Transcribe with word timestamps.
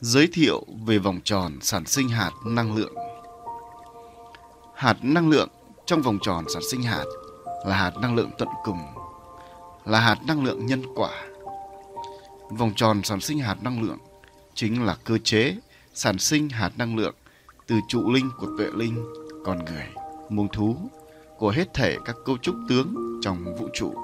Giới 0.00 0.28
thiệu 0.32 0.64
về 0.86 0.98
vòng 0.98 1.20
tròn 1.24 1.58
sản 1.60 1.86
sinh 1.86 2.08
hạt 2.08 2.30
năng 2.46 2.76
lượng. 2.76 2.94
Hạt 4.74 4.96
năng 5.02 5.28
lượng 5.28 5.48
trong 5.86 6.02
vòng 6.02 6.18
tròn 6.22 6.44
sản 6.54 6.62
sinh 6.70 6.82
hạt 6.82 7.04
là 7.66 7.76
hạt 7.76 7.92
năng 8.02 8.14
lượng 8.14 8.30
tận 8.38 8.48
cùng, 8.64 8.78
là 9.84 10.00
hạt 10.00 10.18
năng 10.26 10.44
lượng 10.44 10.66
nhân 10.66 10.82
quả. 10.94 11.10
Vòng 12.50 12.72
tròn 12.76 13.02
sản 13.02 13.20
sinh 13.20 13.38
hạt 13.38 13.62
năng 13.62 13.82
lượng 13.82 13.98
chính 14.54 14.84
là 14.84 14.96
cơ 15.04 15.18
chế 15.18 15.56
sản 15.94 16.18
sinh 16.18 16.48
hạt 16.48 16.70
năng 16.76 16.96
lượng 16.96 17.14
từ 17.66 17.76
trụ 17.88 18.10
linh 18.12 18.30
của 18.38 18.48
tuệ 18.58 18.66
linh, 18.74 19.04
con 19.44 19.64
người, 19.64 19.86
muông 20.28 20.48
thú, 20.48 20.76
của 21.38 21.50
hết 21.50 21.74
thể 21.74 21.96
các 22.04 22.16
cấu 22.24 22.38
trúc 22.38 22.54
tướng 22.68 23.20
trong 23.22 23.56
vũ 23.56 23.68
trụ. 23.74 23.94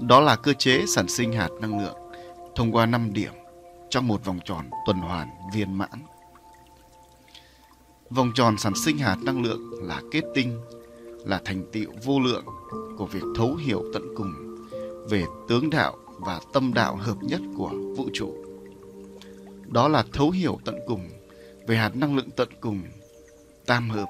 Đó 0.00 0.20
là 0.20 0.36
cơ 0.36 0.52
chế 0.52 0.84
sản 0.94 1.08
sinh 1.08 1.32
hạt 1.32 1.50
năng 1.60 1.80
lượng 1.80 1.96
thông 2.54 2.72
qua 2.72 2.86
5 2.86 3.12
điểm 3.12 3.32
trong 3.96 4.08
một 4.08 4.24
vòng 4.24 4.38
tròn 4.44 4.70
tuần 4.86 4.96
hoàn 4.96 5.28
viên 5.54 5.78
mãn. 5.78 5.90
Vòng 8.10 8.32
tròn 8.34 8.58
sản 8.58 8.72
sinh 8.84 8.98
hạt 8.98 9.16
năng 9.22 9.42
lượng 9.42 9.60
là 9.82 10.02
kết 10.10 10.24
tinh, 10.34 10.60
là 11.24 11.40
thành 11.44 11.64
tựu 11.72 11.92
vô 12.04 12.20
lượng 12.20 12.44
của 12.98 13.06
việc 13.06 13.22
thấu 13.36 13.54
hiểu 13.54 13.84
tận 13.94 14.02
cùng 14.16 14.56
về 15.08 15.24
tướng 15.48 15.70
đạo 15.70 15.96
và 16.18 16.40
tâm 16.52 16.74
đạo 16.74 16.96
hợp 16.96 17.16
nhất 17.22 17.40
của 17.56 17.70
vũ 17.96 18.08
trụ. 18.14 18.34
Đó 19.66 19.88
là 19.88 20.04
thấu 20.12 20.30
hiểu 20.30 20.58
tận 20.64 20.78
cùng 20.86 21.08
về 21.66 21.76
hạt 21.76 21.96
năng 21.96 22.16
lượng 22.16 22.30
tận 22.36 22.48
cùng, 22.60 22.82
tam 23.66 23.90
hợp, 23.90 24.08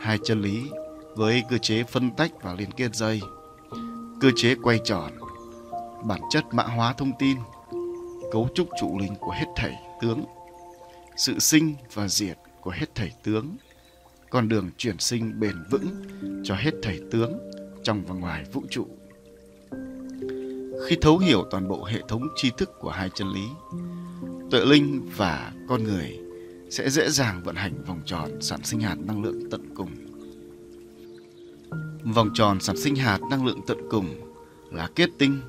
hai 0.00 0.18
chân 0.24 0.42
lý 0.42 0.70
với 1.16 1.42
cơ 1.50 1.58
chế 1.58 1.82
phân 1.84 2.10
tách 2.10 2.42
và 2.42 2.54
liên 2.54 2.72
kết 2.72 2.94
dây, 2.94 3.20
cơ 4.20 4.30
chế 4.36 4.54
quay 4.62 4.80
tròn, 4.84 5.12
bản 6.04 6.20
chất 6.30 6.44
mã 6.52 6.62
hóa 6.62 6.92
thông 6.92 7.12
tin, 7.18 7.36
cấu 8.32 8.48
trúc 8.54 8.68
trụ 8.80 8.98
linh 8.98 9.14
của 9.20 9.30
hết 9.30 9.46
thảy 9.56 9.74
tướng, 10.00 10.24
sự 11.16 11.38
sinh 11.38 11.74
và 11.94 12.08
diệt 12.08 12.38
của 12.60 12.70
hết 12.70 12.94
thảy 12.94 13.12
tướng, 13.22 13.56
con 14.30 14.48
đường 14.48 14.70
chuyển 14.76 14.98
sinh 14.98 15.40
bền 15.40 15.56
vững 15.70 15.86
cho 16.44 16.54
hết 16.54 16.74
thảy 16.82 17.00
tướng 17.10 17.50
trong 17.82 18.02
và 18.06 18.14
ngoài 18.14 18.44
vũ 18.52 18.62
trụ. 18.70 18.86
Khi 20.88 20.96
thấu 21.00 21.18
hiểu 21.18 21.44
toàn 21.50 21.68
bộ 21.68 21.84
hệ 21.84 22.00
thống 22.08 22.28
tri 22.36 22.50
thức 22.58 22.70
của 22.80 22.90
hai 22.90 23.10
chân 23.14 23.28
lý, 23.28 23.44
tuệ 24.50 24.64
linh 24.64 25.08
và 25.16 25.52
con 25.68 25.84
người 25.84 26.18
sẽ 26.70 26.90
dễ 26.90 27.10
dàng 27.10 27.42
vận 27.42 27.56
hành 27.56 27.84
vòng 27.84 28.00
tròn 28.04 28.30
sản 28.40 28.64
sinh 28.64 28.80
hạt 28.80 28.96
năng 28.98 29.22
lượng 29.22 29.50
tận 29.50 29.74
cùng. 29.74 29.90
Vòng 32.14 32.30
tròn 32.34 32.60
sản 32.60 32.76
sinh 32.76 32.96
hạt 32.96 33.18
năng 33.30 33.46
lượng 33.46 33.60
tận 33.66 33.78
cùng 33.90 34.06
là 34.72 34.88
kết 34.94 35.10
tinh, 35.18 35.40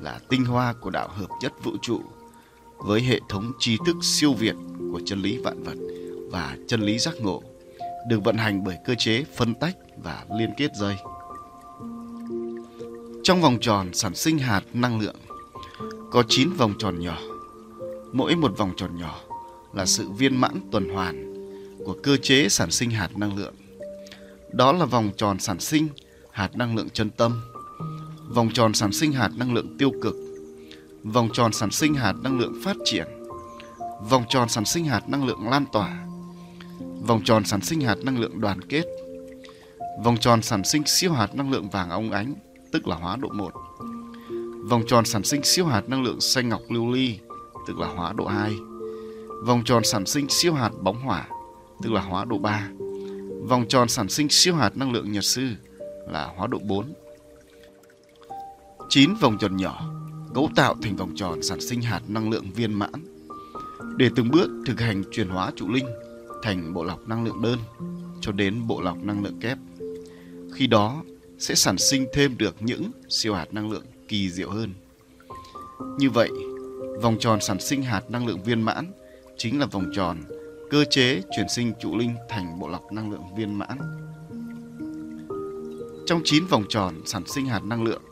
là 0.00 0.20
tinh 0.28 0.44
hoa 0.44 0.72
của 0.72 0.90
đạo 0.90 1.08
hợp 1.08 1.28
nhất 1.40 1.52
vũ 1.64 1.72
trụ 1.82 2.00
với 2.78 3.00
hệ 3.00 3.20
thống 3.28 3.52
tri 3.58 3.76
thức 3.86 3.96
siêu 4.02 4.32
việt 4.32 4.54
của 4.92 5.00
chân 5.04 5.22
lý 5.22 5.38
vạn 5.38 5.62
vật 5.62 5.76
và 6.30 6.56
chân 6.68 6.82
lý 6.82 6.98
giác 6.98 7.14
ngộ 7.20 7.42
được 8.08 8.24
vận 8.24 8.36
hành 8.36 8.64
bởi 8.64 8.76
cơ 8.84 8.94
chế 8.98 9.24
phân 9.36 9.54
tách 9.54 9.76
và 9.96 10.24
liên 10.38 10.50
kết 10.56 10.70
dây. 10.74 10.96
Trong 13.22 13.40
vòng 13.42 13.58
tròn 13.60 13.94
sản 13.94 14.14
sinh 14.14 14.38
hạt 14.38 14.62
năng 14.72 15.00
lượng 15.00 15.16
có 16.10 16.22
9 16.28 16.50
vòng 16.52 16.74
tròn 16.78 17.00
nhỏ. 17.00 17.18
Mỗi 18.12 18.36
một 18.36 18.58
vòng 18.58 18.72
tròn 18.76 18.96
nhỏ 18.96 19.20
là 19.72 19.86
sự 19.86 20.10
viên 20.10 20.36
mãn 20.36 20.60
tuần 20.70 20.88
hoàn 20.88 21.34
của 21.84 21.96
cơ 22.02 22.16
chế 22.16 22.48
sản 22.48 22.70
sinh 22.70 22.90
hạt 22.90 23.18
năng 23.18 23.36
lượng. 23.36 23.54
Đó 24.52 24.72
là 24.72 24.84
vòng 24.84 25.10
tròn 25.16 25.38
sản 25.38 25.60
sinh 25.60 25.88
hạt 26.30 26.56
năng 26.56 26.76
lượng 26.76 26.88
chân 26.90 27.10
tâm, 27.10 27.40
vòng 28.28 28.50
tròn 28.54 28.74
sản 28.74 28.92
sinh 28.92 29.12
hạt 29.12 29.30
năng 29.36 29.54
lượng 29.54 29.78
tiêu 29.78 29.92
cực, 30.02 30.14
vòng 31.04 31.28
tròn 31.32 31.52
sản 31.52 31.70
sinh 31.70 31.94
hạt 31.94 32.14
năng 32.22 32.38
lượng 32.38 32.54
phát 32.64 32.76
triển, 32.84 33.06
vòng 34.10 34.24
tròn 34.28 34.48
sản 34.48 34.64
sinh 34.64 34.84
hạt 34.84 35.08
năng 35.08 35.26
lượng 35.26 35.48
lan 35.48 35.64
tỏa, 35.72 36.06
vòng 37.06 37.20
tròn 37.24 37.44
sản 37.44 37.60
sinh 37.60 37.80
hạt 37.80 37.96
năng 38.02 38.18
lượng 38.18 38.40
đoàn 38.40 38.60
kết, 38.60 38.84
vòng 40.04 40.16
tròn 40.16 40.42
sản 40.42 40.64
sinh 40.64 40.82
siêu 40.86 41.12
hạt 41.12 41.34
năng 41.34 41.50
lượng 41.50 41.68
vàng 41.68 41.90
óng 41.90 42.10
ánh, 42.10 42.34
tức 42.72 42.88
là 42.88 42.96
hóa 42.96 43.16
độ 43.16 43.28
1, 43.28 43.52
vòng 44.64 44.82
tròn 44.86 45.04
sản 45.04 45.24
sinh 45.24 45.42
siêu 45.42 45.66
hạt 45.66 45.88
năng 45.88 46.02
lượng 46.02 46.20
xanh 46.20 46.48
ngọc 46.48 46.62
lưu 46.68 46.92
ly, 46.92 47.18
tức 47.66 47.78
là 47.78 47.86
hóa 47.86 48.12
độ 48.12 48.26
2, 48.26 48.56
vòng 49.46 49.62
tròn 49.64 49.84
sản 49.84 50.06
sinh 50.06 50.28
siêu 50.28 50.54
hạt 50.54 50.70
bóng 50.80 51.02
hỏa, 51.02 51.28
tức 51.82 51.92
là 51.92 52.00
hóa 52.00 52.24
độ 52.24 52.38
3, 52.38 52.68
vòng 53.48 53.64
tròn 53.68 53.88
sản 53.88 54.08
sinh 54.08 54.28
siêu 54.28 54.54
hạt 54.54 54.76
năng 54.76 54.92
lượng 54.92 55.12
nhật 55.12 55.24
sư 55.24 55.48
là 56.08 56.32
hóa 56.36 56.46
độ 56.46 56.58
4. 56.58 56.92
9 58.88 59.14
vòng 59.20 59.38
tròn 59.38 59.56
nhỏ 59.56 59.93
cấu 60.34 60.50
tạo 60.56 60.74
thành 60.82 60.96
vòng 60.96 61.12
tròn 61.16 61.42
sản 61.42 61.60
sinh 61.60 61.82
hạt 61.82 62.00
năng 62.08 62.30
lượng 62.30 62.50
viên 62.54 62.74
mãn 62.74 62.92
để 63.96 64.10
từng 64.16 64.30
bước 64.30 64.50
thực 64.66 64.80
hành 64.80 65.02
chuyển 65.10 65.28
hóa 65.28 65.52
trụ 65.56 65.68
linh 65.68 65.86
thành 66.42 66.74
bộ 66.74 66.84
lọc 66.84 67.08
năng 67.08 67.24
lượng 67.24 67.42
đơn 67.42 67.58
cho 68.20 68.32
đến 68.32 68.66
bộ 68.66 68.80
lọc 68.80 68.98
năng 68.98 69.24
lượng 69.24 69.40
kép. 69.40 69.58
Khi 70.54 70.66
đó 70.66 71.02
sẽ 71.38 71.54
sản 71.54 71.78
sinh 71.78 72.06
thêm 72.12 72.38
được 72.38 72.54
những 72.60 72.90
siêu 73.08 73.34
hạt 73.34 73.54
năng 73.54 73.70
lượng 73.70 73.84
kỳ 74.08 74.30
diệu 74.30 74.50
hơn. 74.50 74.74
Như 75.98 76.10
vậy, 76.10 76.30
vòng 77.02 77.16
tròn 77.20 77.40
sản 77.40 77.60
sinh 77.60 77.82
hạt 77.82 78.10
năng 78.10 78.26
lượng 78.26 78.42
viên 78.42 78.62
mãn 78.62 78.92
chính 79.36 79.60
là 79.60 79.66
vòng 79.66 79.90
tròn 79.94 80.18
cơ 80.70 80.84
chế 80.90 81.22
chuyển 81.36 81.48
sinh 81.48 81.72
trụ 81.80 81.96
linh 81.96 82.14
thành 82.28 82.58
bộ 82.58 82.68
lọc 82.68 82.92
năng 82.92 83.10
lượng 83.10 83.34
viên 83.36 83.58
mãn. 83.58 83.78
Trong 86.06 86.20
9 86.24 86.46
vòng 86.46 86.64
tròn 86.68 86.94
sản 87.06 87.22
sinh 87.26 87.46
hạt 87.46 87.64
năng 87.64 87.84
lượng, 87.84 88.02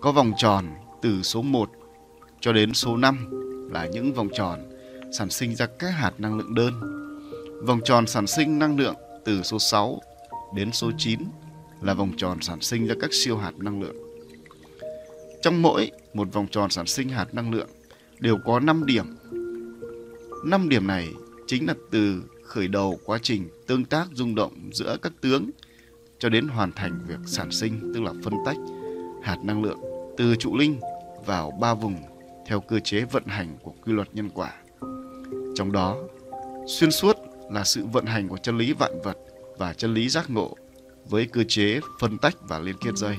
có 0.00 0.12
vòng 0.12 0.32
tròn 0.38 0.66
từ 1.02 1.22
số 1.22 1.42
1 1.42 1.70
cho 2.40 2.52
đến 2.52 2.74
số 2.74 2.96
5 2.96 3.26
là 3.72 3.86
những 3.86 4.14
vòng 4.14 4.28
tròn 4.34 4.60
sản 5.12 5.30
sinh 5.30 5.54
ra 5.54 5.66
các 5.78 5.88
hạt 5.88 6.12
năng 6.18 6.38
lượng 6.38 6.54
đơn. 6.54 6.72
Vòng 7.66 7.80
tròn 7.84 8.06
sản 8.06 8.26
sinh 8.26 8.58
năng 8.58 8.78
lượng 8.78 8.94
từ 9.24 9.42
số 9.42 9.58
6 9.58 10.00
đến 10.54 10.72
số 10.72 10.90
9 10.98 11.20
là 11.82 11.94
vòng 11.94 12.12
tròn 12.16 12.38
sản 12.40 12.60
sinh 12.60 12.86
ra 12.86 12.94
các 13.00 13.12
siêu 13.12 13.36
hạt 13.36 13.52
năng 13.58 13.82
lượng. 13.82 13.96
Trong 15.42 15.62
mỗi 15.62 15.90
một 16.14 16.32
vòng 16.32 16.46
tròn 16.50 16.70
sản 16.70 16.86
sinh 16.86 17.08
hạt 17.08 17.34
năng 17.34 17.50
lượng 17.50 17.68
đều 18.20 18.38
có 18.44 18.60
5 18.60 18.86
điểm. 18.86 19.16
5 20.44 20.68
điểm 20.68 20.86
này 20.86 21.08
chính 21.46 21.66
là 21.66 21.74
từ 21.90 22.22
khởi 22.44 22.68
đầu 22.68 22.98
quá 23.04 23.18
trình 23.22 23.48
tương 23.66 23.84
tác 23.84 24.06
rung 24.12 24.34
động 24.34 24.70
giữa 24.72 24.96
các 25.02 25.12
tướng 25.20 25.50
cho 26.18 26.28
đến 26.28 26.48
hoàn 26.48 26.72
thành 26.72 27.00
việc 27.08 27.18
sản 27.26 27.50
sinh, 27.50 27.92
tức 27.94 28.00
là 28.00 28.12
phân 28.24 28.34
tách 28.44 28.56
hạt 29.22 29.36
năng 29.44 29.62
lượng 29.62 29.95
từ 30.16 30.36
trụ 30.36 30.56
linh 30.56 30.80
vào 31.26 31.50
ba 31.50 31.74
vùng 31.74 31.96
theo 32.46 32.60
cơ 32.60 32.80
chế 32.80 33.04
vận 33.04 33.24
hành 33.26 33.56
của 33.62 33.72
quy 33.84 33.92
luật 33.92 34.08
nhân 34.12 34.30
quả. 34.34 34.54
Trong 35.54 35.72
đó, 35.72 35.96
xuyên 36.66 36.90
suốt 36.90 37.16
là 37.50 37.64
sự 37.64 37.86
vận 37.86 38.06
hành 38.06 38.28
của 38.28 38.36
chân 38.36 38.58
lý 38.58 38.72
vạn 38.72 39.00
vật 39.04 39.18
và 39.58 39.72
chân 39.72 39.94
lý 39.94 40.08
giác 40.08 40.30
ngộ 40.30 40.56
với 41.08 41.26
cơ 41.26 41.44
chế 41.48 41.80
phân 42.00 42.18
tách 42.18 42.34
và 42.48 42.58
liên 42.58 42.76
kết 42.84 42.96
dây. 42.96 43.16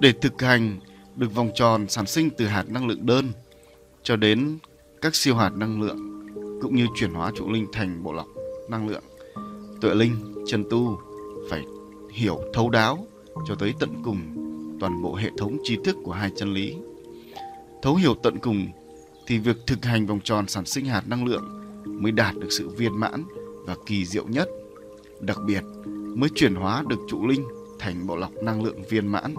Để 0.00 0.12
thực 0.12 0.42
hành 0.42 0.80
được 1.16 1.34
vòng 1.34 1.50
tròn 1.54 1.88
sản 1.88 2.06
sinh 2.06 2.30
từ 2.30 2.46
hạt 2.46 2.64
năng 2.68 2.86
lượng 2.86 3.06
đơn 3.06 3.32
cho 4.02 4.16
đến 4.16 4.58
các 5.00 5.14
siêu 5.14 5.36
hạt 5.36 5.50
năng 5.56 5.82
lượng 5.82 6.26
cũng 6.62 6.76
như 6.76 6.86
chuyển 6.96 7.14
hóa 7.14 7.32
trụ 7.36 7.50
linh 7.50 7.66
thành 7.72 8.02
bộ 8.02 8.12
lọc 8.12 8.26
năng 8.68 8.88
lượng. 8.88 9.04
Tuệ 9.80 9.94
linh, 9.94 10.44
chân 10.46 10.64
tu 10.70 11.00
phải 11.50 11.62
hiểu 12.12 12.40
thấu 12.54 12.70
đáo 12.70 13.06
cho 13.48 13.54
tới 13.54 13.74
tận 13.80 14.02
cùng 14.04 14.39
toàn 14.80 15.02
bộ 15.02 15.14
hệ 15.14 15.30
thống 15.38 15.58
tri 15.64 15.76
thức 15.84 15.96
của 16.04 16.12
hai 16.12 16.30
chân 16.36 16.54
lý. 16.54 16.76
Thấu 17.82 17.94
hiểu 17.94 18.14
tận 18.14 18.38
cùng 18.38 18.66
thì 19.26 19.38
việc 19.38 19.56
thực 19.66 19.84
hành 19.84 20.06
vòng 20.06 20.20
tròn 20.24 20.48
sản 20.48 20.66
sinh 20.66 20.84
hạt 20.84 21.08
năng 21.08 21.24
lượng 21.24 21.44
mới 21.84 22.12
đạt 22.12 22.34
được 22.36 22.48
sự 22.50 22.68
viên 22.68 23.00
mãn 23.00 23.24
và 23.66 23.76
kỳ 23.86 24.04
diệu 24.04 24.24
nhất. 24.28 24.48
Đặc 25.20 25.38
biệt 25.46 25.62
mới 26.16 26.30
chuyển 26.34 26.54
hóa 26.54 26.84
được 26.88 26.98
trụ 27.08 27.26
linh 27.26 27.44
thành 27.78 28.06
bộ 28.06 28.16
lọc 28.16 28.32
năng 28.42 28.62
lượng 28.62 28.82
viên 28.88 29.06
mãn 29.06 29.34